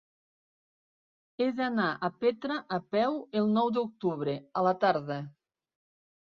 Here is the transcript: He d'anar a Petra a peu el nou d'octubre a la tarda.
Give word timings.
He 1.43 1.47
d'anar 1.59 1.89
a 2.07 2.09
Petra 2.23 2.57
a 2.79 2.81
peu 2.97 3.21
el 3.43 3.53
nou 3.61 3.71
d'octubre 3.79 4.37
a 4.63 4.67
la 4.71 4.77
tarda. 4.89 5.23